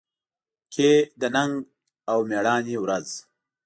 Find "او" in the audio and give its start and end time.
2.11-2.19